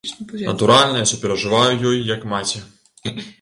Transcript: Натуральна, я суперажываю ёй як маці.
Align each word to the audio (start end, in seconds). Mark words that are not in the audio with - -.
Натуральна, 0.45 1.03
я 1.03 1.09
суперажываю 1.11 1.69
ёй 1.91 2.01
як 2.15 2.25
маці. 2.33 2.63